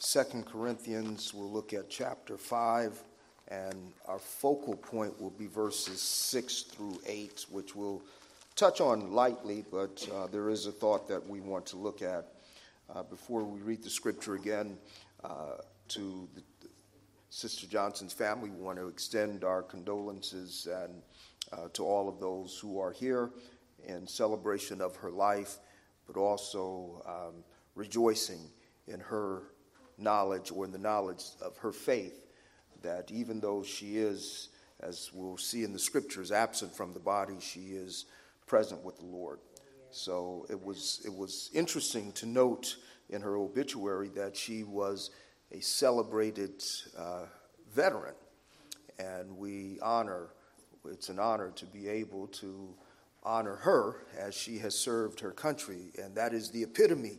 [0.00, 3.02] Second Corinthians, we'll look at chapter 5,
[3.48, 3.74] and
[4.06, 8.00] our focal point will be verses 6 through 8, which we'll
[8.54, 12.28] touch on lightly, but uh, there is a thought that we want to look at
[12.94, 14.78] uh, before we read the scripture again
[15.24, 15.56] uh,
[15.88, 16.42] to the,
[17.30, 18.50] Sister Johnson's family.
[18.50, 21.02] We want to extend our condolences and
[21.52, 23.30] uh, to all of those who are here
[23.86, 25.58] in celebration of her life,
[26.06, 27.44] but also um,
[27.74, 28.40] rejoicing
[28.86, 29.42] in her
[29.98, 32.26] knowledge or in the knowledge of her faith
[32.82, 34.48] that even though she is,
[34.80, 38.06] as we'll see in the scriptures, absent from the body, she is
[38.46, 39.40] present with the Lord.
[39.90, 42.76] So it was, it was interesting to note
[43.10, 45.10] in her obituary that she was
[45.50, 46.62] a celebrated
[46.96, 47.24] uh,
[47.74, 48.14] veteran,
[48.98, 50.28] and we honor,
[50.86, 52.74] it's an honor to be able to
[53.22, 57.18] honor her as she has served her country, and that is the epitome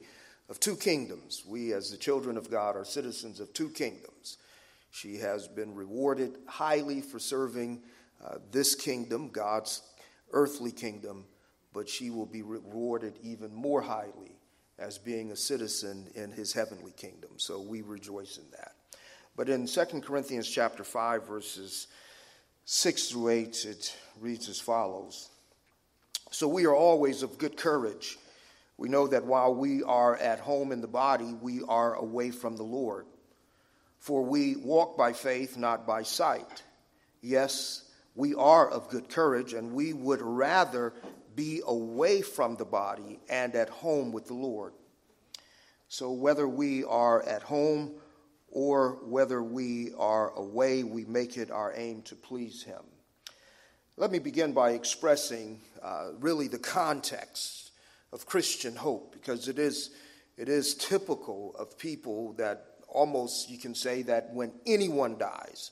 [0.49, 1.43] of two kingdoms.
[1.47, 4.37] We, as the children of God, are citizens of two kingdoms.
[4.91, 7.81] She has been rewarded highly for serving
[8.25, 9.81] uh, this kingdom, God's
[10.33, 11.25] earthly kingdom,
[11.73, 14.35] but she will be rewarded even more highly
[14.79, 17.31] as being a citizen in his heavenly kingdom.
[17.37, 18.73] So we rejoice in that.
[19.35, 21.87] But in 2 Corinthians chapter 5 verses
[22.65, 25.29] 6 through 8 it reads as follows.
[26.31, 28.17] So we are always of good courage.
[28.79, 32.55] We know that while we are at home in the body, we are away from
[32.55, 33.07] the Lord.
[33.97, 36.63] For we walk by faith, not by sight.
[37.21, 37.83] Yes,
[38.15, 40.93] we are of good courage, and we would rather
[41.35, 44.71] be away from the body and at home with the Lord.
[45.89, 47.95] So, whether we are at home
[48.49, 52.83] or whether we are away, we make it our aim to please Him.
[53.97, 57.68] Let me begin by expressing uh, really the context
[58.11, 59.91] of Christian hope because it is,
[60.37, 65.71] it is typical of people that almost you can say that when anyone dies,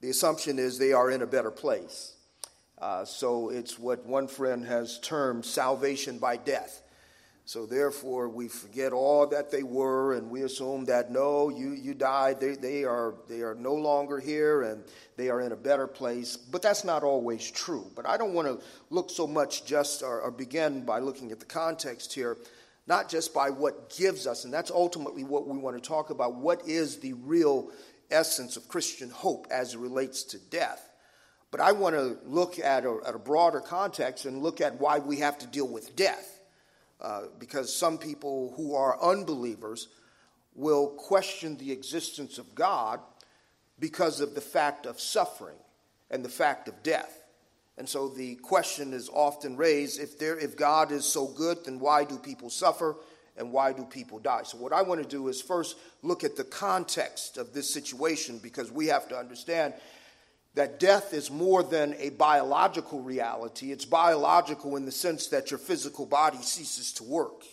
[0.00, 2.14] the assumption is they are in a better place.
[2.78, 6.82] Uh, so it's what one friend has termed salvation by death.
[7.50, 11.94] So therefore, we forget all that they were, and we assume that no, you, you
[11.94, 12.38] died.
[12.38, 14.84] They, they, are, they are no longer here, and
[15.16, 16.36] they are in a better place.
[16.36, 17.90] But that's not always true.
[17.96, 21.40] But I don't want to look so much just, or, or begin by looking at
[21.40, 22.38] the context here,
[22.86, 26.36] not just by what gives us, and that's ultimately what we want to talk about.
[26.36, 27.72] What is the real
[28.12, 30.88] essence of Christian hope as it relates to death?
[31.50, 35.00] But I want to look at a, at a broader context and look at why
[35.00, 36.39] we have to deal with death.
[37.00, 39.88] Uh, because some people who are unbelievers
[40.54, 43.00] will question the existence of God
[43.78, 45.56] because of the fact of suffering
[46.10, 47.22] and the fact of death.
[47.78, 51.80] And so the question is often raised if, there, if God is so good, then
[51.80, 52.96] why do people suffer
[53.38, 54.42] and why do people die?
[54.42, 58.38] So, what I want to do is first look at the context of this situation
[58.42, 59.72] because we have to understand
[60.54, 63.70] that death is more than a biological reality.
[63.70, 67.44] It's biological in the sense that your physical body ceases to work.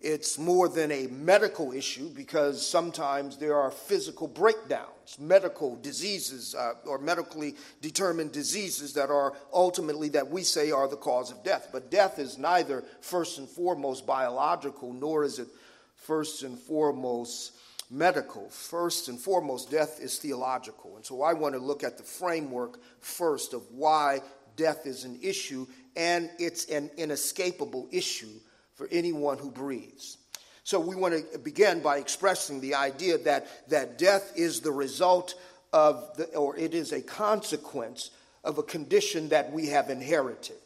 [0.00, 6.74] It's more than a medical issue because sometimes there are physical breakdowns, medical diseases, uh,
[6.86, 11.70] or medically determined diseases that are ultimately that we say are the cause of death.
[11.72, 15.48] But death is neither first and foremost biological, nor is it
[15.96, 17.54] first and foremost
[17.90, 18.48] medical.
[18.50, 20.96] First and foremost, death is theological.
[20.96, 24.20] And so I want to look at the framework first of why
[24.56, 25.66] death is an issue,
[25.96, 28.40] and it's an inescapable issue
[28.74, 30.18] for anyone who breathes.
[30.64, 35.34] So we want to begin by expressing the idea that, that death is the result
[35.72, 38.10] of, the, or it is a consequence
[38.44, 40.56] of a condition that we have inherited.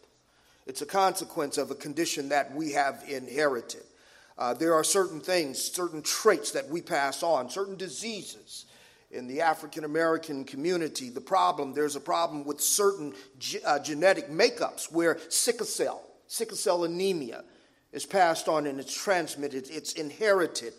[0.66, 3.82] It's a consequence of a condition that we have inherited.
[4.38, 8.66] Uh, there are certain things, certain traits that we pass on, certain diseases.
[9.10, 14.30] In the African American community, the problem, there's a problem with certain ge- uh, genetic
[14.30, 17.44] makeups where sickle cell, sickle cell anemia
[17.92, 20.72] is passed on and it's transmitted, it's inherited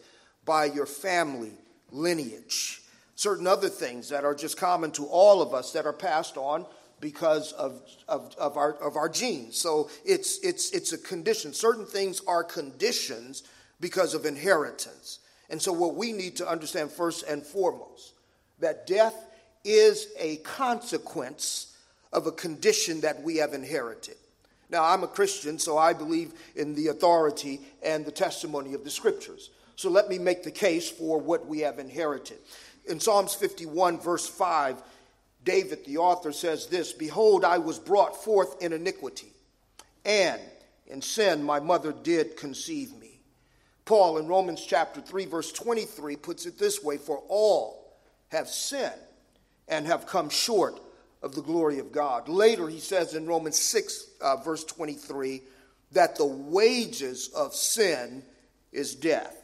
[0.46, 1.52] by your family
[1.92, 2.82] lineage.
[3.16, 6.66] Certain other things that are just common to all of us that are passed on
[7.04, 9.60] because of, of, of, our, of our genes.
[9.60, 11.54] So it's, it's, it's a condition.
[11.54, 13.44] Certain things are conditions
[13.82, 15.20] because of inheritance.
[15.50, 18.14] And so, what we need to understand first and foremost
[18.60, 19.14] that death
[19.66, 21.76] is a consequence
[22.14, 24.16] of a condition that we have inherited.
[24.70, 28.90] Now, I'm a Christian, so I believe in the authority and the testimony of the
[28.90, 29.50] scriptures.
[29.76, 32.38] So let me make the case for what we have inherited.
[32.88, 34.82] In Psalms 51, verse 5,
[35.44, 39.32] David, the author, says this Behold, I was brought forth in iniquity,
[40.06, 40.42] and
[40.88, 43.20] in sin my mother did conceive me.
[43.86, 47.98] Paul in Romans chapter 3, verse 23 puts it this way For all
[48.30, 48.94] have sinned
[49.68, 50.80] and have come short
[51.22, 52.28] of the glory of God.
[52.28, 55.42] Later, he says in Romans 6, uh, verse 23,
[55.94, 58.24] that the wages of sin
[58.72, 59.43] is death.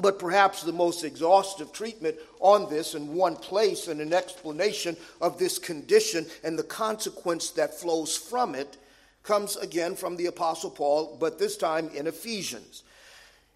[0.00, 5.38] But perhaps the most exhaustive treatment on this in one place and an explanation of
[5.38, 8.76] this condition and the consequence that flows from it
[9.24, 12.84] comes again from the Apostle Paul, but this time in Ephesians.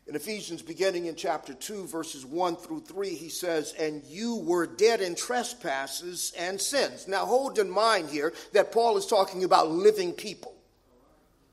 [0.08, 4.66] In Ephesians, beginning in chapter 2, verses 1 through 3, he says, And you were
[4.66, 7.06] dead in trespasses and sins.
[7.06, 10.54] Now, hold in mind here that Paul is talking about living people.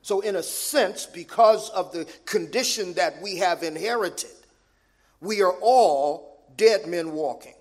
[0.02, 4.30] So, in a sense, because of the condition that we have inherited,
[5.20, 7.54] we are all dead men walking.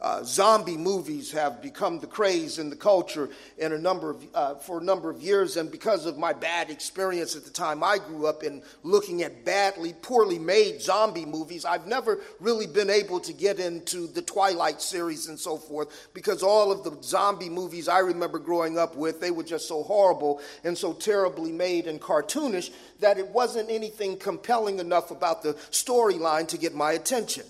[0.00, 4.54] Uh, zombie movies have become the craze in the culture in a number of, uh,
[4.54, 7.98] for a number of years, and because of my bad experience at the time I
[7.98, 13.18] grew up in looking at badly, poorly made zombie movies, I've never really been able
[13.18, 17.88] to get into the Twilight series and so forth because all of the zombie movies
[17.88, 22.00] I remember growing up with, they were just so horrible and so terribly made and
[22.00, 27.44] cartoonish that it wasn't anything compelling enough about the storyline to get my attention.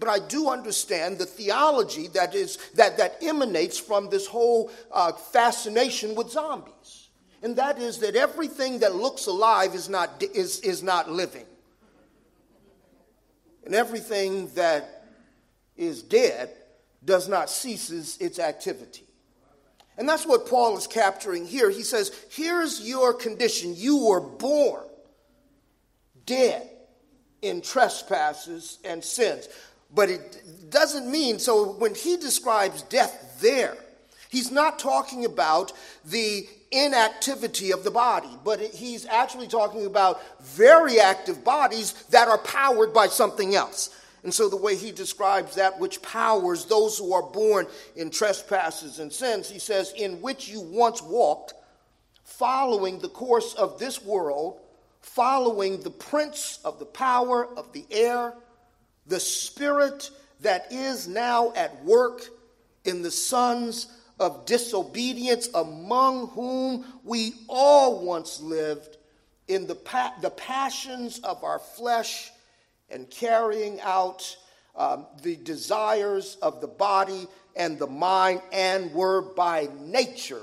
[0.00, 5.12] But I do understand the theology that, is, that, that emanates from this whole uh,
[5.12, 7.10] fascination with zombies.
[7.42, 11.44] And that is that everything that looks alive is not, is, is not living.
[13.64, 15.04] And everything that
[15.76, 16.50] is dead
[17.04, 19.04] does not ceases its activity.
[19.98, 21.68] And that's what Paul is capturing here.
[21.68, 23.74] He says, Here's your condition.
[23.76, 24.84] You were born
[26.24, 26.68] dead
[27.42, 29.48] in trespasses and sins.
[29.94, 33.76] But it doesn't mean, so when he describes death there,
[34.28, 35.72] he's not talking about
[36.04, 42.38] the inactivity of the body, but he's actually talking about very active bodies that are
[42.38, 43.96] powered by something else.
[44.22, 47.66] And so, the way he describes that which powers those who are born
[47.96, 51.54] in trespasses and sins, he says, In which you once walked,
[52.22, 54.60] following the course of this world,
[55.00, 58.34] following the prince of the power of the air
[59.10, 60.10] the spirit
[60.40, 62.22] that is now at work
[62.84, 68.96] in the sons of disobedience, among whom we all once lived
[69.48, 72.30] in the, pa- the passions of our flesh
[72.88, 74.36] and carrying out
[74.76, 77.26] um, the desires of the body
[77.56, 80.40] and the mind, and were by nature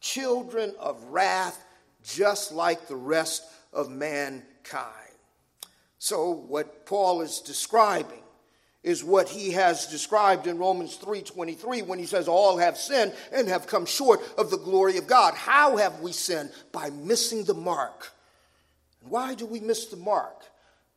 [0.00, 1.62] children of wrath,
[2.04, 3.42] just like the rest
[3.72, 4.99] of mankind.
[6.02, 8.22] So, what Paul is describing
[8.82, 13.46] is what he has described in Romans 3:23 when he says all have sinned and
[13.48, 15.34] have come short of the glory of God.
[15.34, 16.52] How have we sinned?
[16.72, 18.12] By missing the mark.
[19.02, 20.42] And why do we miss the mark?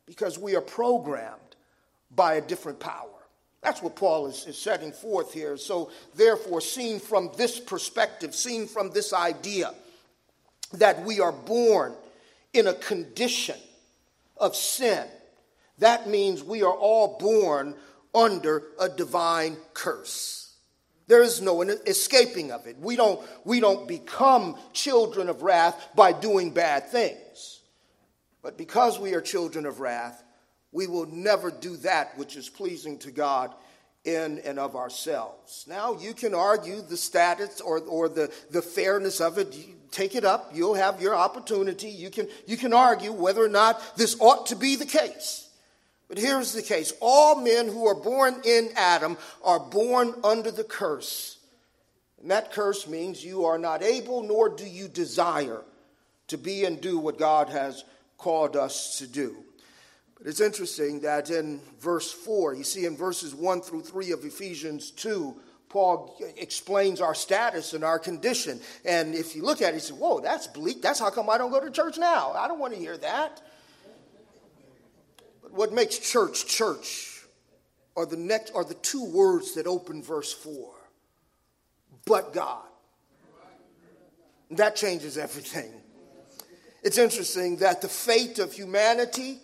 [0.05, 1.57] Because we are programmed
[2.09, 3.09] by a different power.
[3.59, 5.57] That's what Paul is, is setting forth here.
[5.57, 9.73] So, therefore, seen from this perspective, seen from this idea
[10.71, 11.94] that we are born
[12.53, 13.57] in a condition
[14.38, 15.07] of sin.
[15.80, 17.75] That means we are all born
[18.13, 20.56] under a divine curse.
[21.07, 22.77] There is no escaping of it.
[22.80, 27.62] We don't, we don't become children of wrath by doing bad things.
[28.41, 30.24] But because we are children of wrath,
[30.71, 33.53] we will never do that which is pleasing to God
[34.06, 35.66] in and of ourselves.
[35.68, 39.56] Now, you can argue the status or, or the, the fairness of it
[39.94, 40.52] take it up.
[40.54, 41.90] You'll have your opportunity.
[41.90, 45.47] You can, you can argue whether or not this ought to be the case.
[46.09, 50.64] But here's the case all men who are born in Adam are born under the
[50.64, 51.38] curse.
[52.21, 55.62] And that curse means you are not able nor do you desire
[56.28, 57.83] to be and do what God has
[58.18, 59.35] called us to do.
[60.18, 64.23] But it's interesting that in verse 4, you see in verses 1 through 3 of
[64.23, 65.35] Ephesians 2,
[65.73, 68.61] Paul explains our status and our condition.
[68.85, 70.83] And if you look at it, you say, Whoa, that's bleak.
[70.83, 72.31] That's how come I don't go to church now.
[72.33, 73.42] I don't want to hear that.
[75.42, 77.23] But what makes church church
[77.97, 80.71] are the next are the two words that open verse 4.
[82.06, 82.61] But God.
[84.51, 85.71] That changes everything.
[86.83, 89.39] It's interesting that the fate of humanity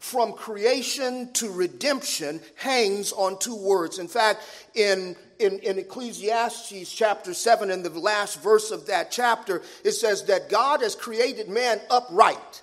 [0.00, 3.98] from creation to redemption hangs on two words.
[3.98, 4.40] In fact,
[4.74, 10.24] in, in, in, Ecclesiastes chapter 7, in the last verse of that chapter, it says
[10.24, 12.62] that God has created man upright.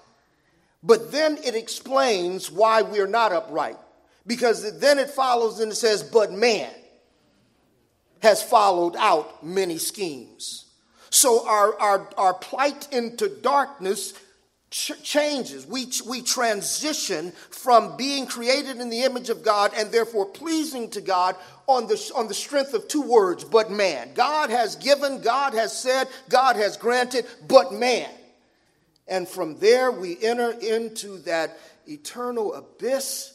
[0.82, 3.78] But then it explains why we're not upright.
[4.26, 6.74] Because then it follows and it says, but man
[8.24, 10.66] has followed out many schemes.
[11.12, 14.14] So our, our, our plight into darkness
[14.70, 15.66] ch- changes.
[15.66, 21.02] We, we transition from being created in the image of God and therefore pleasing to
[21.02, 21.36] God
[21.68, 24.14] on the, on the strength of two words, but man.
[24.14, 28.10] God has given, God has said, God has granted, but man.
[29.08, 31.58] And from there we enter into that
[31.88, 33.34] eternal abyss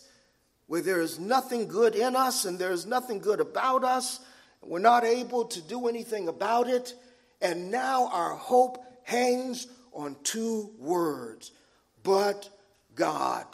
[0.66, 4.20] where there is nothing good in us and there is nothing good about us.
[4.62, 6.94] We're not able to do anything about it.
[7.40, 11.52] And now our hope hangs on two words,
[12.02, 12.48] but
[12.94, 13.46] God.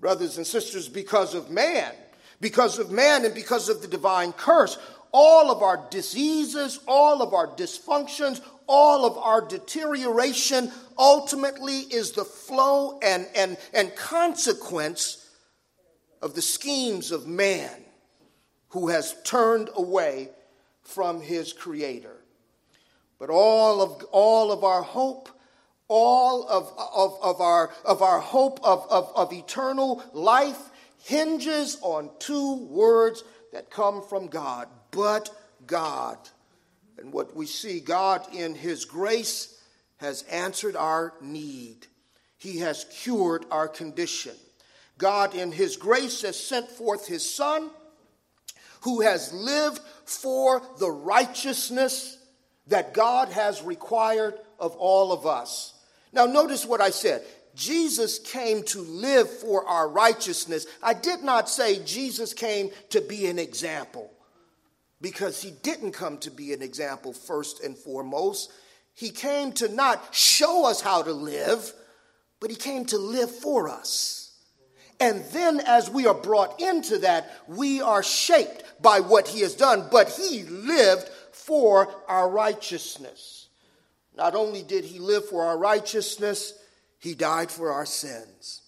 [0.00, 1.92] Brothers and sisters, because of man,
[2.40, 4.78] because of man and because of the divine curse,
[5.12, 12.24] all of our diseases, all of our dysfunctions, all of our deterioration ultimately is the
[12.24, 15.28] flow and, and, and consequence
[16.20, 17.84] of the schemes of man
[18.70, 20.30] who has turned away
[20.82, 22.13] from his creator.
[23.18, 25.28] But all of, all of our hope,
[25.88, 30.70] all of, of, of, our, of our hope of, of, of eternal life
[31.04, 35.30] hinges on two words that come from God, but
[35.66, 36.18] God.
[36.98, 39.60] And what we see, God in His grace
[39.98, 41.86] has answered our need.
[42.38, 44.34] He has cured our condition.
[44.98, 47.70] God in His grace has sent forth His Son,
[48.82, 52.18] who has lived for the righteousness
[52.68, 55.74] that God has required of all of us.
[56.12, 57.22] Now, notice what I said.
[57.54, 60.66] Jesus came to live for our righteousness.
[60.82, 64.10] I did not say Jesus came to be an example
[65.00, 68.50] because he didn't come to be an example first and foremost.
[68.94, 71.72] He came to not show us how to live,
[72.40, 74.32] but he came to live for us.
[75.00, 79.54] And then, as we are brought into that, we are shaped by what he has
[79.54, 81.10] done, but he lived
[81.46, 83.48] for our righteousness.
[84.16, 86.54] Not only did he live for our righteousness,
[86.98, 88.62] he died for our sins,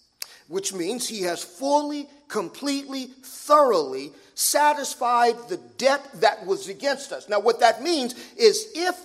[0.47, 7.27] which means he has fully, completely, thoroughly satisfied the debt that was against us.
[7.27, 8.95] Now, what that means is if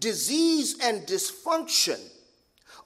[0.00, 2.00] disease and dysfunction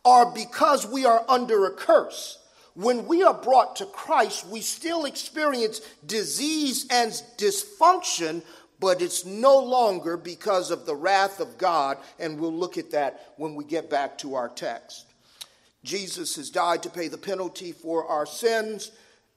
[0.05, 2.39] are because we are under a curse,
[2.75, 8.43] when we are brought to Christ, we still experience disease and dysfunction,
[8.85, 13.33] but it's no longer because of the wrath of God, and we'll look at that
[13.39, 15.07] when we get back to our text.
[15.85, 18.93] Jesus has died to pay the penalty for our sins.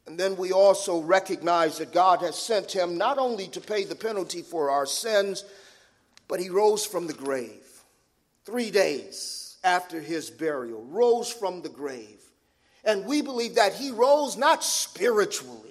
[0.06, 3.96] And then we also recognize that God has sent him not only to pay the
[3.96, 5.46] penalty for our sins,
[6.28, 7.84] but he rose from the grave.
[8.44, 12.22] Three days after his burial, rose from the grave.
[12.84, 15.67] And we believe that he rose not spiritually,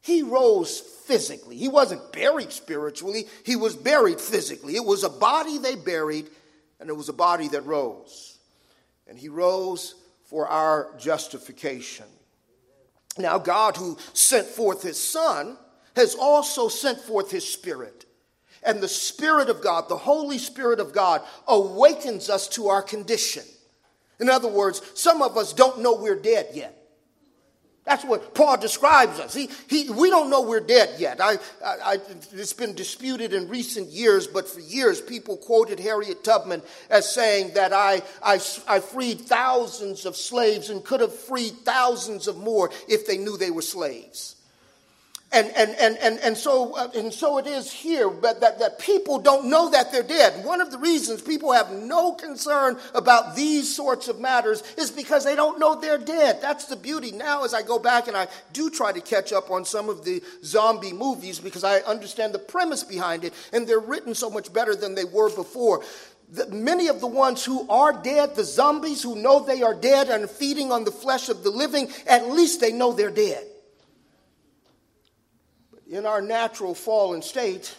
[0.00, 1.56] he rose physically.
[1.56, 4.76] He wasn't buried spiritually, he was buried physically.
[4.76, 6.28] It was a body they buried,
[6.80, 8.28] and it was a body that rose
[9.08, 9.94] and he rose
[10.26, 12.04] for our justification.
[13.16, 15.56] Now, God, who sent forth his Son,
[15.96, 18.04] has also sent forth his Spirit.
[18.62, 23.44] And the Spirit of God, the Holy Spirit of God, awakens us to our condition.
[24.20, 26.77] In other words, some of us don't know we're dead yet.
[27.88, 29.32] That's what Paul describes us.
[29.32, 31.22] He, he, we don't know we're dead yet.
[31.22, 31.96] I, I,
[32.32, 37.54] it's been disputed in recent years, but for years people quoted Harriet Tubman as saying
[37.54, 38.34] that I, I,
[38.68, 43.38] I freed thousands of slaves and could have freed thousands of more if they knew
[43.38, 44.36] they were slaves.
[45.30, 48.78] And, and, and, and, and, so, uh, and so it is here, but that, that
[48.78, 50.42] people don't know that they're dead.
[50.42, 55.26] One of the reasons people have no concern about these sorts of matters is because
[55.26, 56.40] they don't know they're dead.
[56.40, 57.12] That's the beauty.
[57.12, 60.02] Now, as I go back and I do try to catch up on some of
[60.02, 64.50] the zombie movies because I understand the premise behind it, and they're written so much
[64.50, 65.84] better than they were before.
[66.32, 70.08] The, many of the ones who are dead, the zombies who know they are dead
[70.08, 73.44] and feeding on the flesh of the living, at least they know they're dead
[75.88, 77.74] in our natural fallen state,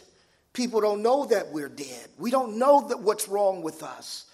[0.53, 2.07] people don't know that we're dead.
[2.17, 4.25] We don't know that what's wrong with us.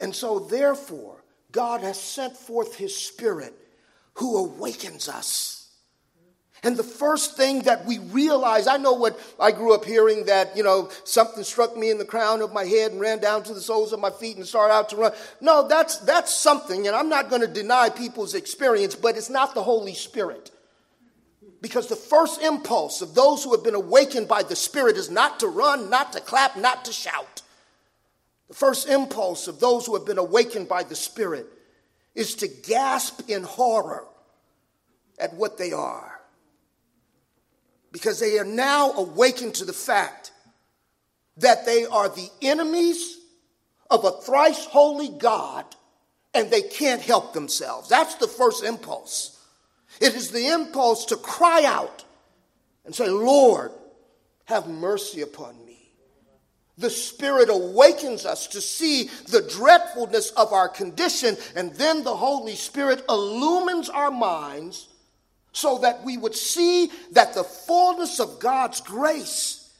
[0.00, 3.54] And so, therefore, God has sent forth His Spirit
[4.14, 5.56] who awakens us.
[6.62, 10.54] And the first thing that we realize, I know what I grew up hearing that,
[10.54, 13.54] you know, something struck me in the crown of my head and ran down to
[13.54, 15.12] the soles of my feet and started out to run.
[15.40, 19.54] No, that's, that's something, and I'm not going to deny people's experience, but it's not
[19.54, 20.50] the Holy Spirit.
[21.60, 25.40] Because the first impulse of those who have been awakened by the Spirit is not
[25.40, 27.42] to run, not to clap, not to shout.
[28.48, 31.46] The first impulse of those who have been awakened by the Spirit
[32.14, 34.06] is to gasp in horror
[35.18, 36.20] at what they are.
[37.92, 40.32] Because they are now awakened to the fact
[41.36, 43.18] that they are the enemies
[43.90, 45.64] of a thrice holy God
[46.32, 47.88] and they can't help themselves.
[47.88, 49.39] That's the first impulse.
[50.00, 52.04] It is the impulse to cry out
[52.84, 53.70] and say, Lord,
[54.46, 55.70] have mercy upon me.
[56.78, 62.56] The Spirit awakens us to see the dreadfulness of our condition, and then the Holy
[62.56, 64.88] Spirit illumines our minds
[65.52, 69.70] so that we would see that the fullness of God's grace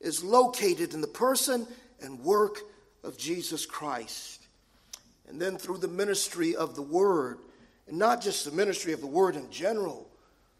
[0.00, 1.68] is located in the person
[2.02, 2.58] and work
[3.04, 4.46] of Jesus Christ.
[5.28, 7.38] And then through the ministry of the Word,
[7.90, 10.08] and not just the ministry of the Word in general,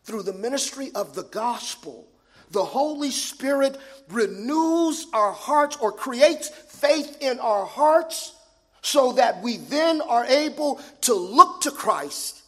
[0.03, 2.09] through the ministry of the gospel,
[2.51, 8.35] the Holy Spirit renews our hearts or creates faith in our hearts
[8.83, 12.43] so that we then are able to look to Christ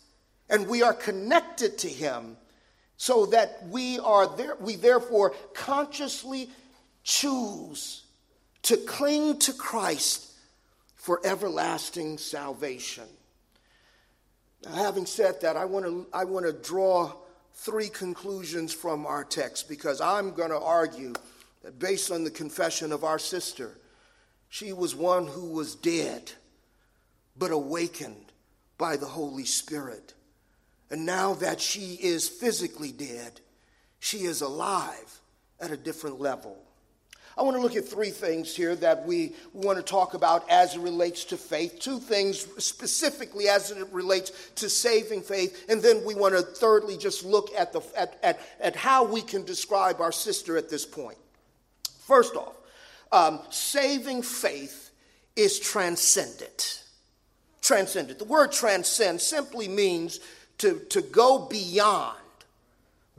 [0.50, 2.36] and we are connected to Him
[2.96, 6.50] so that we are there, we therefore consciously
[7.04, 8.04] choose
[8.62, 10.32] to cling to Christ
[10.96, 13.04] for everlasting salvation.
[14.64, 17.12] Now, having said that, I want to I want to draw
[17.54, 21.12] three conclusions from our text because I'm going to argue
[21.62, 23.78] that based on the confession of our sister,
[24.49, 26.33] she was one who was dead
[27.37, 28.33] but awakened
[28.78, 30.14] by the Holy Spirit.
[30.90, 33.40] And now that she is physically dead,
[33.99, 35.21] she is alive
[35.59, 36.59] at a different level.
[37.36, 40.74] I want to look at three things here that we want to talk about as
[40.74, 41.78] it relates to faith.
[41.80, 45.64] Two things specifically as it relates to saving faith.
[45.68, 49.22] And then we want to thirdly just look at, the, at, at, at how we
[49.22, 51.18] can describe our sister at this point.
[52.00, 52.54] First off,
[53.12, 54.90] um, saving faith
[55.34, 56.84] is transcendent.
[57.62, 58.18] Transcendent.
[58.18, 60.20] The word transcend simply means
[60.58, 62.18] to, to go beyond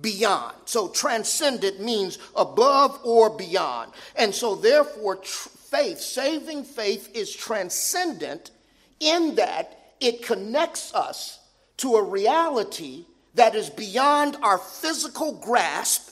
[0.02, 0.56] beyond.
[0.66, 3.92] So transcendent means above or beyond.
[4.16, 8.52] And so, therefore, tr- faith, saving faith, is transcendent
[9.00, 11.40] in that it connects us
[11.78, 16.10] to a reality that is beyond our physical grasp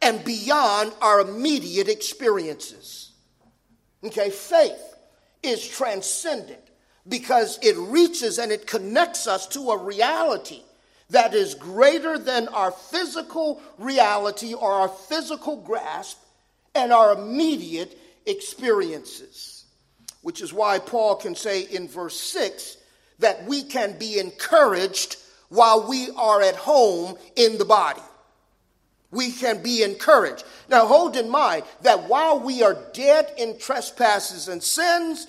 [0.00, 3.12] and beyond our immediate experiences.
[4.04, 4.96] Okay, faith
[5.42, 6.60] is transcendent
[7.08, 10.62] because it reaches and it connects us to a reality
[11.12, 16.18] that is greater than our physical reality or our physical grasp
[16.74, 19.64] and our immediate experiences.
[20.22, 22.78] Which is why Paul can say in verse 6
[23.18, 25.16] that we can be encouraged
[25.48, 28.00] while we are at home in the body.
[29.10, 30.44] We can be encouraged.
[30.70, 35.26] Now, hold in mind that while we are dead in trespasses and sins,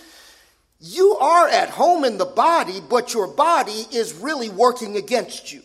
[0.80, 5.62] you are at home in the body, but your body is really working against you.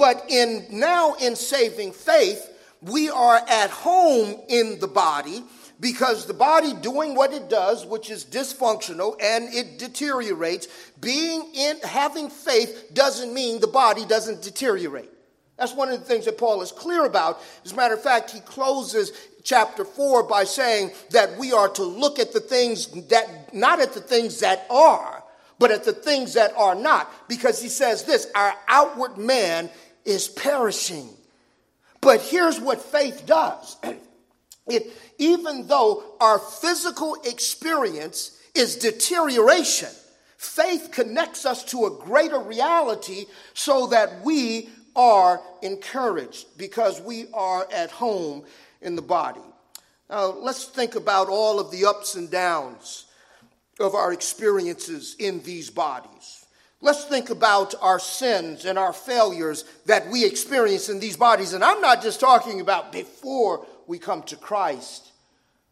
[0.00, 5.44] But in now in saving faith, we are at home in the body
[5.78, 10.68] because the body doing what it does, which is dysfunctional and it deteriorates,
[11.02, 15.10] being in having faith doesn't mean the body doesn't deteriorate.
[15.58, 17.42] That's one of the things that Paul is clear about.
[17.66, 21.84] As a matter of fact, he closes chapter 4 by saying that we are to
[21.84, 25.22] look at the things that, not at the things that are,
[25.58, 27.28] but at the things that are not.
[27.28, 29.68] Because he says this our outward man
[30.04, 31.08] is perishing.
[32.00, 33.76] But here's what faith does
[34.66, 39.90] it, even though our physical experience is deterioration,
[40.36, 47.66] faith connects us to a greater reality so that we are encouraged because we are
[47.72, 48.44] at home
[48.80, 49.40] in the body.
[50.08, 53.06] Now, let's think about all of the ups and downs
[53.78, 56.39] of our experiences in these bodies.
[56.82, 61.52] Let's think about our sins and our failures that we experience in these bodies.
[61.52, 65.12] And I'm not just talking about before we come to Christ,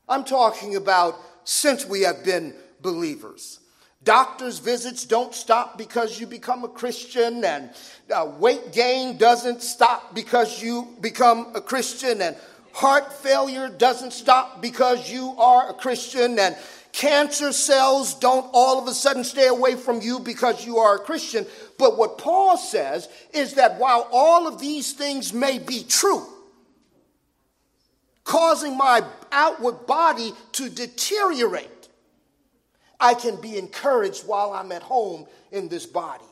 [0.08, 3.60] I'm talking about since we have been believers.
[4.04, 7.70] Doctor's visits don't stop because you become a Christian, and
[8.14, 12.36] uh, weight gain doesn't stop because you become a Christian, and
[12.72, 16.56] heart failure doesn't stop because you are a Christian, and
[16.98, 20.98] Cancer cells don't all of a sudden stay away from you because you are a
[20.98, 21.46] Christian.
[21.78, 26.26] But what Paul says is that while all of these things may be true,
[28.24, 31.88] causing my outward body to deteriorate,
[32.98, 36.24] I can be encouraged while I'm at home in this body.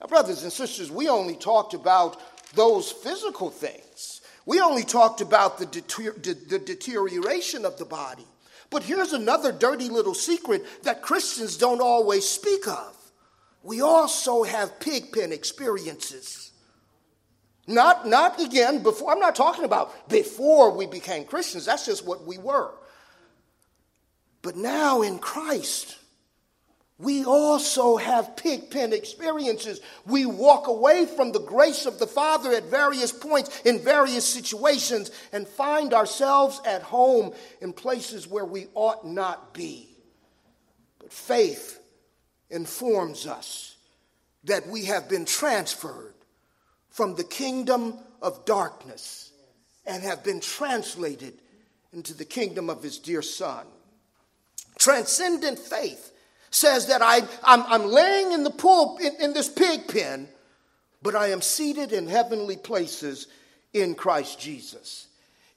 [0.00, 2.18] Now, brothers and sisters, we only talked about
[2.54, 4.22] those physical things.
[4.46, 8.24] We only talked about the, deter- the deterioration of the body.
[8.74, 12.96] But here's another dirty little secret that Christians don't always speak of.
[13.62, 16.50] We also have pigpen experiences.
[17.68, 22.26] Not, not again before, I'm not talking about before we became Christians, that's just what
[22.26, 22.74] we were.
[24.42, 25.96] But now in Christ,
[26.98, 29.80] we also have pigpen experiences.
[30.06, 35.10] We walk away from the grace of the Father at various points in various situations
[35.32, 39.88] and find ourselves at home in places where we ought not be.
[41.00, 41.80] But faith
[42.48, 43.76] informs us
[44.44, 46.14] that we have been transferred
[46.90, 49.32] from the kingdom of darkness
[49.84, 51.34] and have been translated
[51.92, 53.66] into the kingdom of his dear Son.
[54.78, 56.12] Transcendent faith
[56.54, 60.28] says that I, I'm, I'm laying in the pool, in, in this pig pen,
[61.02, 63.26] but I am seated in heavenly places
[63.72, 65.08] in Christ Jesus.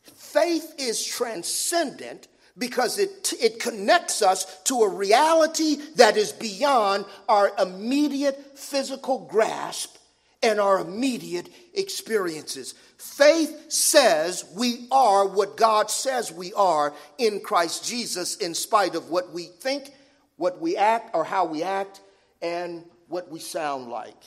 [0.02, 7.52] Faith is transcendent because it, it connects us to a reality that is beyond our
[7.60, 9.98] immediate physical grasp
[10.42, 12.74] and our immediate experiences.
[12.98, 19.10] Faith says we are what God says we are in Christ Jesus, in spite of
[19.12, 19.92] what we think
[20.38, 22.02] what we act or how we act
[22.42, 24.24] and what we sound like.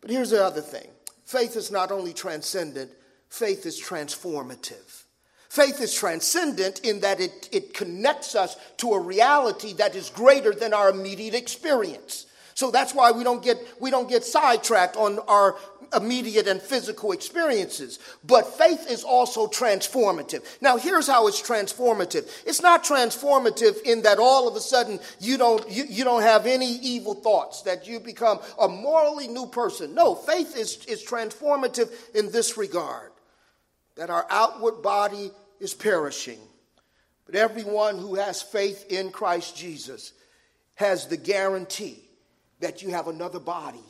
[0.00, 0.88] But here's the other thing
[1.24, 2.90] faith is not only transcendent,
[3.28, 5.04] faith is transformative.
[5.48, 10.52] Faith is transcendent in that it, it connects us to a reality that is greater
[10.52, 12.26] than our immediate experience.
[12.52, 15.56] So that's why we don't get, we don't get sidetracked on our
[15.94, 17.98] immediate and physical experiences.
[18.24, 20.44] But faith is also transformative.
[20.60, 22.28] Now, here's how it's transformative.
[22.46, 26.46] It's not transformative in that all of a sudden you don't, you, you don't have
[26.46, 29.94] any evil thoughts, that you become a morally new person.
[29.94, 33.12] No, faith is, is transformative in this regard
[33.96, 36.38] that our outward body is perishing.
[37.26, 40.12] But everyone who has faith in Christ Jesus
[40.76, 42.08] has the guarantee
[42.60, 43.84] that you have another body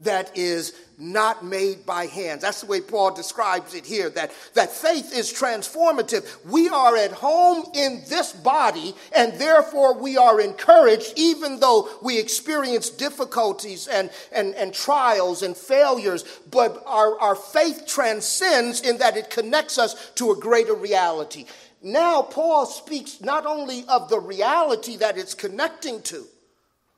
[0.00, 2.42] that is not made by hands.
[2.42, 6.26] That's the way Paul describes it here that, that faith is transformative.
[6.44, 12.18] We are at home in this body, and therefore we are encouraged, even though we
[12.18, 16.24] experience difficulties and, and, and trials and failures.
[16.50, 21.46] But our, our faith transcends in that it connects us to a greater reality.
[21.82, 26.26] Now, Paul speaks not only of the reality that it's connecting to,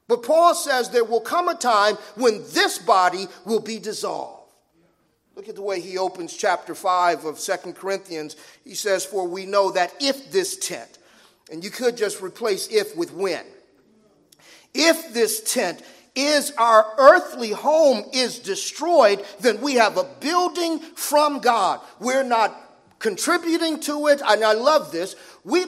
[0.08, 4.42] but Paul says there will come a time when this body will be dissolved.
[5.34, 8.36] Look at the way he opens chapter 5 of Second Corinthians.
[8.64, 10.98] He says, For we know that if this tent,
[11.50, 13.44] and you could just replace if with when,
[14.74, 15.82] if this tent
[16.14, 21.80] is our earthly home is destroyed, then we have a building from God.
[21.98, 22.61] We're not
[23.02, 25.16] contributing to it, and I love this.
[25.44, 25.62] We,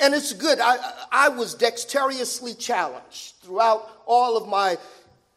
[0.00, 0.58] and it's good.
[0.60, 0.76] I,
[1.12, 4.76] I was dexterously challenged throughout all of my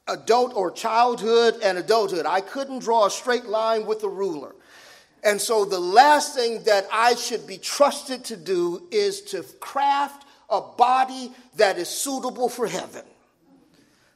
[0.07, 2.25] adult or childhood and adulthood.
[2.25, 4.55] I couldn't draw a straight line with a ruler.
[5.23, 10.25] And so the last thing that I should be trusted to do is to craft
[10.49, 13.03] a body that is suitable for heaven.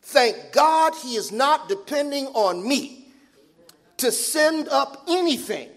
[0.02, 3.10] Thank God he is not depending on me
[3.98, 5.70] to send up anything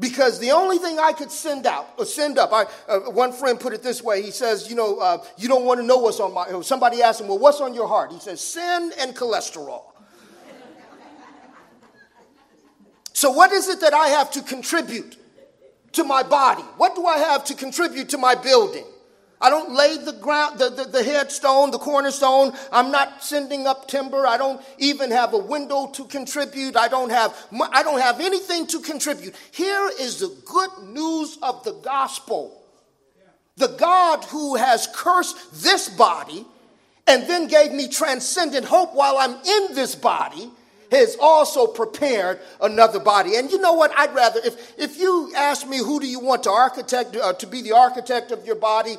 [0.00, 3.60] because the only thing I could send out or send up, I, uh, one friend
[3.60, 4.22] put it this way.
[4.22, 6.60] He says, you know, uh, you don't want to know what's on my.
[6.62, 8.10] Somebody asked him, well, what's on your heart?
[8.10, 9.82] He says, sin and cholesterol.
[13.12, 15.16] so what is it that I have to contribute
[15.92, 16.62] to my body?
[16.78, 18.86] What do I have to contribute to my building?
[19.42, 22.52] I don't lay the ground, the, the, the, headstone, the cornerstone.
[22.70, 24.26] I'm not sending up timber.
[24.26, 26.76] I don't even have a window to contribute.
[26.76, 27.34] I don't have,
[27.72, 29.34] I don't have anything to contribute.
[29.50, 32.62] Here is the good news of the gospel.
[33.56, 36.44] The God who has cursed this body
[37.06, 40.50] and then gave me transcendent hope while I'm in this body
[40.90, 43.36] has also prepared another body.
[43.36, 43.92] And you know what?
[43.96, 47.46] I'd rather, if, if you ask me who do you want to architect, uh, to
[47.46, 48.96] be the architect of your body,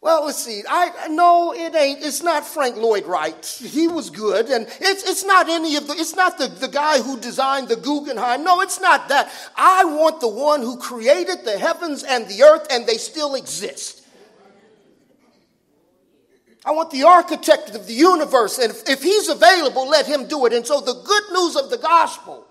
[0.00, 0.62] well, let's see.
[0.68, 2.04] I no, it ain't.
[2.04, 3.44] It's not Frank Lloyd Wright.
[3.44, 5.94] He was good, and it's it's not any of the.
[5.94, 8.44] It's not the the guy who designed the Guggenheim.
[8.44, 9.28] No, it's not that.
[9.56, 13.97] I want the one who created the heavens and the earth, and they still exist.
[16.68, 20.44] I want the architect of the universe, and if, if he's available, let him do
[20.44, 20.52] it.
[20.52, 22.44] And so, the good news of the gospel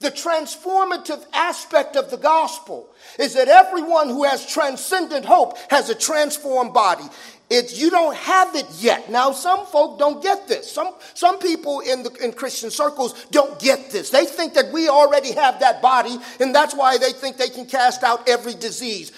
[0.00, 5.94] the transformative aspect of the gospel is that everyone who has transcendent hope has a
[5.94, 7.04] transformed body.
[7.48, 9.10] It's, you don't have it yet.
[9.10, 10.70] Now, some folk don't get this.
[10.70, 14.10] Some, some people in, the, in Christian circles don't get this.
[14.10, 17.64] They think that we already have that body, and that's why they think they can
[17.66, 19.10] cast out every disease.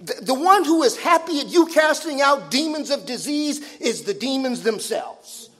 [0.00, 4.62] The, one who is happy at you casting out demons of disease is the demons
[4.62, 5.50] themselves.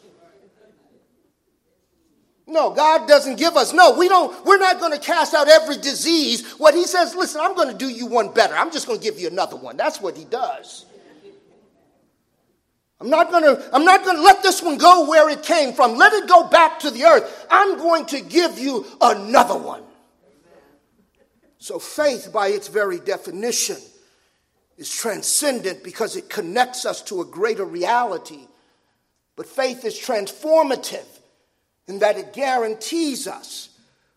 [2.46, 3.74] No, God doesn't give us.
[3.74, 6.53] No, we don't, we're not going to cast out every disease.
[6.53, 8.55] What he says, listen, I'm going to do you one better.
[8.55, 9.77] I'm just going to give you another one.
[9.77, 10.87] That's what he does.
[13.01, 15.96] I'm not gonna, I'm not gonna let this one go where it came from.
[15.96, 17.46] Let it go back to the earth.
[17.48, 19.83] I'm going to give you another one.
[21.59, 23.77] So faith, by its very definition,
[24.78, 28.46] is transcendent because it connects us to a greater reality.
[29.36, 31.06] But faith is transformative
[31.86, 33.68] in that it guarantees us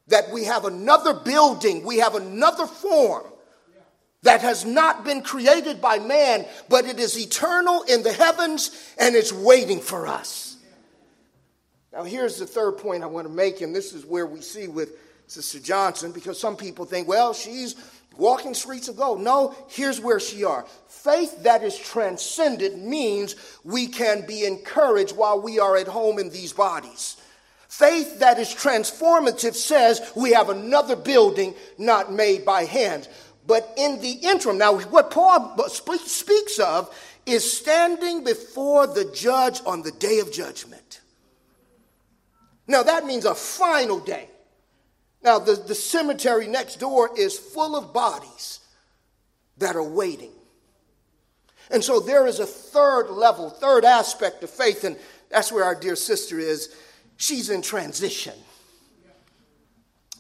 [0.07, 3.23] that we have another building, we have another form
[4.23, 9.15] that has not been created by man, but it is eternal in the heavens and
[9.15, 10.57] it's waiting for us.
[11.91, 14.67] Now, here's the third point I want to make, and this is where we see
[14.67, 14.91] with
[15.27, 17.75] Sister Johnson, because some people think, well, she's
[18.17, 19.21] walking streets of gold.
[19.21, 20.65] No, here's where she are.
[20.87, 26.29] Faith that is transcendent means we can be encouraged while we are at home in
[26.29, 27.17] these bodies.
[27.67, 33.07] Faith that is transformative says we have another building not made by hands.
[33.47, 36.93] But in the interim, now what Paul speaks of
[37.25, 40.99] is standing before the judge on the day of judgment.
[42.67, 44.29] Now that means a final day.
[45.23, 48.59] Now the, the cemetery next door is full of bodies
[49.57, 50.31] that are waiting.
[51.69, 54.97] And so there is a third level, third aspect of faith, and
[55.29, 56.75] that's where our dear sister is.
[57.17, 58.33] She's in transition.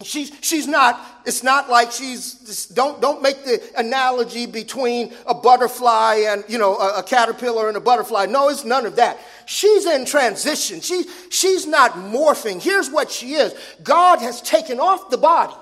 [0.03, 6.23] She's, she's not, it's not like she's, don't, don't make the analogy between a butterfly
[6.27, 8.25] and, you know, a, a, caterpillar and a butterfly.
[8.25, 9.19] No, it's none of that.
[9.45, 10.81] She's in transition.
[10.81, 12.61] She, she's not morphing.
[12.61, 15.55] Here's what she is God has taken off the body.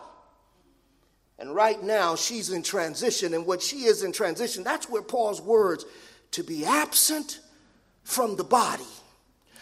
[1.40, 3.34] And right now, she's in transition.
[3.34, 5.86] And what she is in transition, that's where Paul's words,
[6.32, 7.40] to be absent
[8.04, 8.84] from the body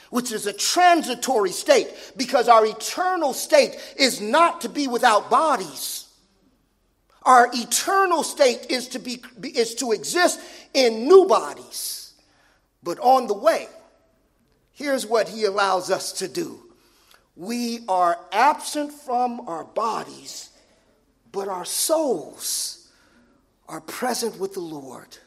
[0.09, 6.07] which is a transitory state, because our eternal state is not to be without bodies.
[7.23, 10.39] Our eternal state is to, be, is to exist
[10.73, 12.13] in new bodies.
[12.83, 13.67] But on the way,
[14.71, 16.61] here's what he allows us to do
[17.35, 20.49] we are absent from our bodies,
[21.31, 22.89] but our souls
[23.67, 25.17] are present with the Lord.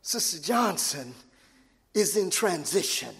[0.00, 1.14] Sister Johnson
[1.96, 3.14] is in transition.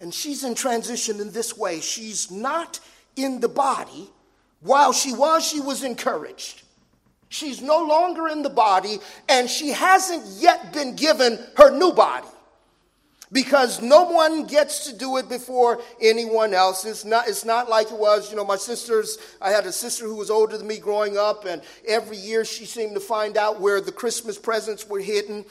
[0.00, 1.80] And she's in transition in this way.
[1.80, 2.78] She's not
[3.16, 4.08] in the body.
[4.60, 6.62] While she was, she was encouraged.
[7.28, 12.28] She's no longer in the body, and she hasn't yet been given her new body
[13.32, 16.84] because no one gets to do it before anyone else.
[16.84, 20.04] It's not, it's not like it was, you know, my sisters, I had a sister
[20.04, 23.60] who was older than me growing up, and every year she seemed to find out
[23.60, 25.44] where the Christmas presents were hidden.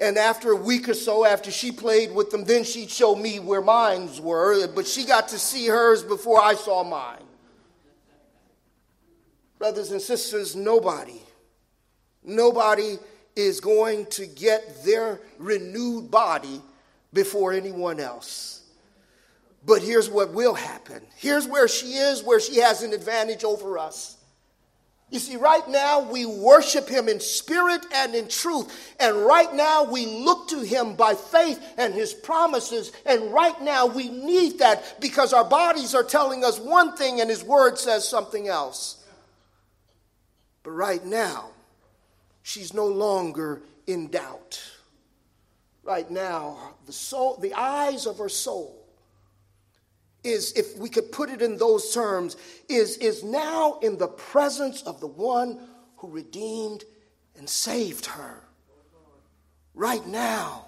[0.00, 3.38] And after a week or so, after she played with them, then she'd show me
[3.38, 4.66] where mines were.
[4.68, 7.22] But she got to see hers before I saw mine.
[9.58, 11.20] Brothers and sisters, nobody,
[12.24, 12.98] nobody
[13.36, 16.62] is going to get their renewed body
[17.12, 18.62] before anyone else.
[19.66, 21.02] But here's what will happen.
[21.16, 24.16] Here's where she is, where she has an advantage over us.
[25.10, 28.94] You see, right now we worship him in spirit and in truth.
[29.00, 32.92] And right now we look to him by faith and his promises.
[33.04, 37.28] And right now we need that because our bodies are telling us one thing and
[37.28, 39.04] his word says something else.
[40.62, 41.50] But right now,
[42.42, 44.62] she's no longer in doubt.
[45.82, 48.79] Right now, the soul, the eyes of her soul
[50.24, 52.36] is, if we could put it in those terms,
[52.68, 55.60] is, is now in the presence of the one
[55.96, 56.84] who redeemed
[57.36, 58.44] and saved her.
[59.74, 60.66] Right now,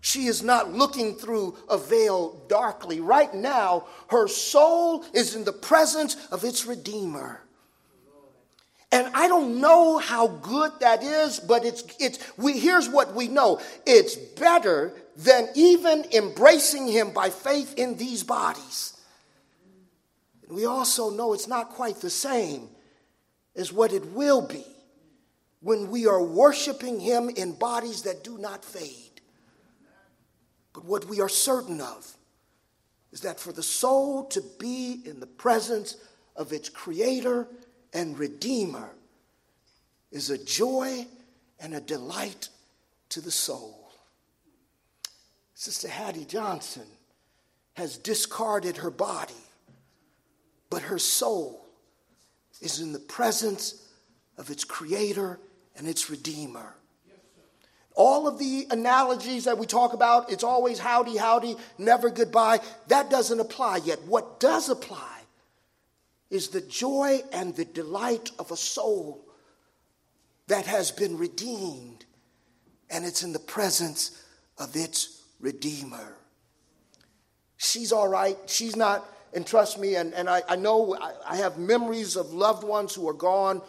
[0.00, 3.00] she is not looking through a veil darkly.
[3.00, 7.42] Right now, her soul is in the presence of its Redeemer.
[8.90, 13.28] And I don't know how good that is, but it's, it's, we, here's what we
[13.28, 18.96] know it's better than even embracing Him by faith in these bodies.
[20.48, 22.68] We also know it's not quite the same
[23.54, 24.64] as what it will be
[25.60, 29.20] when we are worshiping Him in bodies that do not fade.
[30.72, 32.16] But what we are certain of
[33.12, 35.96] is that for the soul to be in the presence
[36.36, 37.48] of its Creator
[37.92, 38.90] and Redeemer
[40.10, 41.06] is a joy
[41.60, 42.48] and a delight
[43.10, 43.92] to the soul.
[45.54, 46.86] Sister Hattie Johnson
[47.74, 49.34] has discarded her body,
[50.70, 51.64] but her soul
[52.60, 53.86] is in the presence
[54.36, 55.38] of its creator
[55.76, 56.74] and its redeemer.
[57.94, 62.60] All of the analogies that we talk about, it's always howdy, howdy, never goodbye.
[62.86, 64.00] That doesn't apply yet.
[64.04, 65.17] What does apply
[66.30, 69.24] is the joy and the delight of a soul
[70.46, 72.04] that has been redeemed
[72.90, 74.22] and it's in the presence
[74.58, 76.16] of its Redeemer.
[77.56, 78.36] She's all right.
[78.46, 82.32] She's not, and trust me, and, and I, I know I, I have memories of
[82.32, 83.62] loved ones who are gone,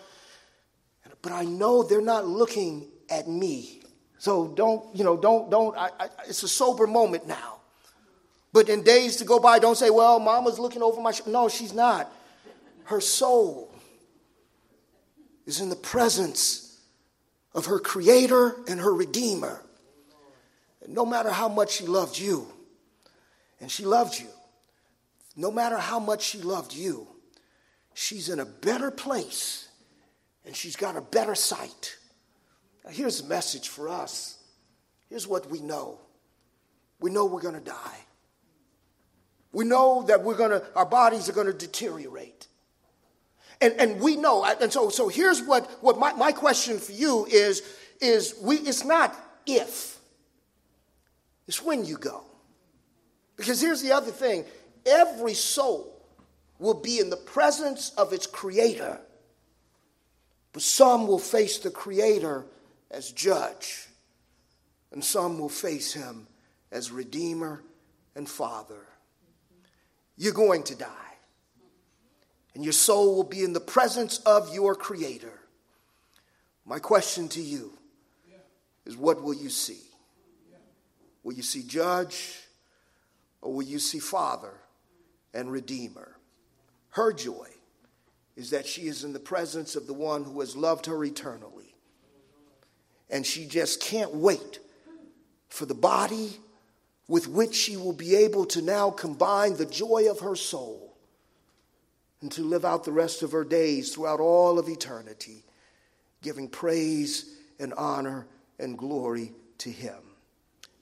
[1.21, 3.81] but I know they're not looking at me.
[4.17, 7.57] So don't, you know, don't, don't, I, I, it's a sober moment now.
[8.51, 11.31] But in days to go by, don't say, well, mama's looking over my shoulder.
[11.31, 12.11] No, she's not.
[12.89, 13.71] Her soul
[15.45, 16.81] is in the presence
[17.53, 19.61] of her creator and her redeemer.
[20.83, 22.47] And no matter how much she loved you,
[23.61, 24.25] and she loved you,
[25.35, 27.07] no matter how much she loved you,
[27.93, 29.69] she's in a better place
[30.43, 31.95] and she's got a better sight.
[32.83, 34.39] Now, here's a message for us.
[35.09, 35.99] Here's what we know
[36.99, 37.99] we know we're going to die.
[39.51, 42.47] We know that we're gonna, our bodies are gonna deteriorate.
[43.61, 47.25] And, and we know, and so, so here's what, what my, my question for you
[47.25, 47.61] is,
[47.99, 49.13] is we, it's not
[49.45, 49.97] if,
[51.47, 52.23] it's when you go.
[53.35, 54.45] Because here's the other thing
[54.85, 56.01] every soul
[56.57, 58.99] will be in the presence of its creator,
[60.53, 62.45] but some will face the creator
[62.91, 63.87] as judge,
[64.91, 66.27] and some will face him
[66.71, 67.61] as redeemer
[68.15, 68.85] and father
[70.19, 71.08] you're going to die.
[72.55, 75.39] And your soul will be in the presence of your Creator.
[76.65, 77.73] My question to you
[78.85, 79.81] is what will you see?
[81.23, 82.41] Will you see Judge
[83.41, 84.53] or will you see Father
[85.33, 86.17] and Redeemer?
[86.91, 87.49] Her joy
[88.35, 91.75] is that she is in the presence of the one who has loved her eternally.
[93.09, 94.59] And she just can't wait
[95.49, 96.37] for the body
[97.07, 100.88] with which she will be able to now combine the joy of her soul
[102.21, 105.43] and to live out the rest of her days throughout all of eternity,
[106.21, 108.27] giving praise and honor
[108.59, 109.97] and glory to Him.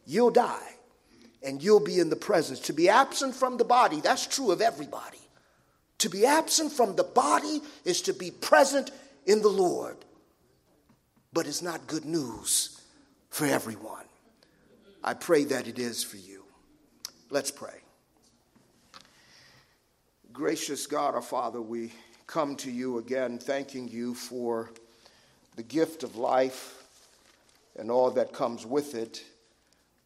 [0.06, 0.78] You'll die
[1.44, 2.60] and you'll be in the presence.
[2.62, 5.20] To be absent from the body, that's true of everybody.
[6.00, 8.92] To be absent from the body is to be present
[9.26, 9.98] in the Lord.
[11.34, 12.82] But it's not good news
[13.30, 14.06] for everyone.
[15.04, 16.44] I pray that it is for you.
[17.30, 17.82] Let's pray.
[20.38, 21.92] Gracious God, our Father, we
[22.28, 24.70] come to you again thanking you for
[25.56, 26.84] the gift of life
[27.76, 29.24] and all that comes with it.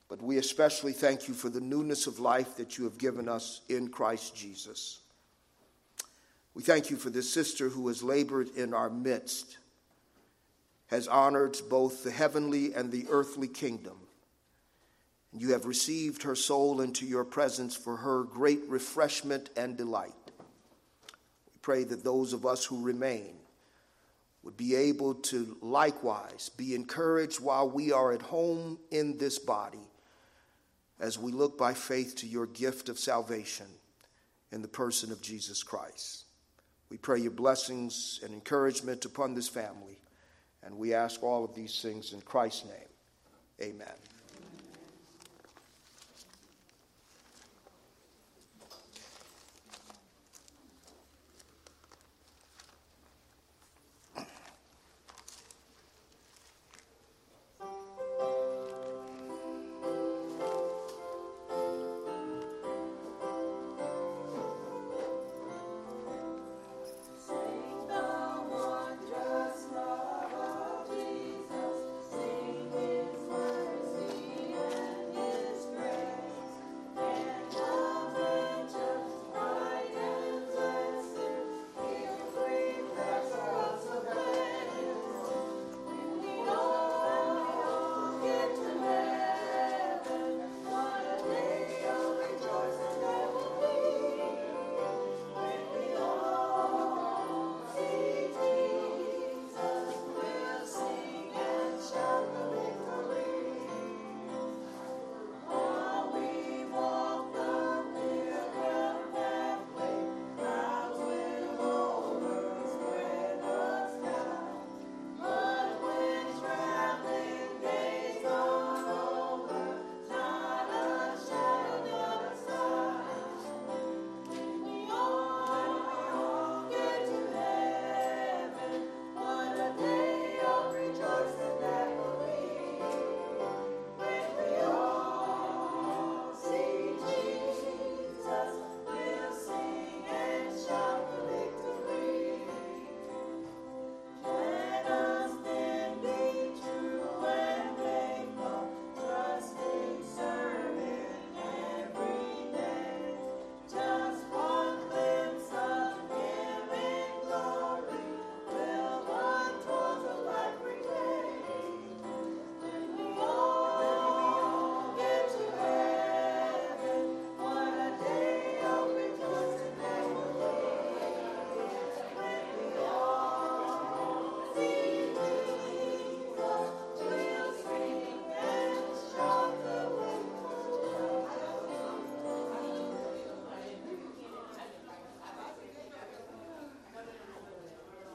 [0.07, 3.59] But we especially thank you for the newness of life that you have given us
[3.67, 5.01] in Christ Jesus.
[6.53, 9.57] We thank you for this sister who has labored in our midst,
[10.87, 13.97] has honored both the heavenly and the earthly kingdom
[15.31, 20.13] and you have received her soul into your presence for her great refreshment and delight.
[21.62, 23.36] Pray that those of us who remain
[24.43, 29.88] would be able to likewise be encouraged while we are at home in this body
[31.00, 33.67] as we look by faith to your gift of salvation
[34.52, 36.26] in the person of Jesus Christ.
[36.89, 40.00] We pray your blessings and encouragement upon this family,
[40.63, 43.69] and we ask all of these things in Christ's name.
[43.69, 44.11] Amen.